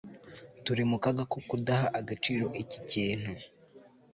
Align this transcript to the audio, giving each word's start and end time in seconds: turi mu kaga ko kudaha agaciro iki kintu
turi 0.63 0.83
mu 0.89 0.97
kaga 1.03 1.23
ko 1.31 1.37
kudaha 1.49 1.85
agaciro 1.99 2.45
iki 2.61 2.79
kintu 2.89 3.31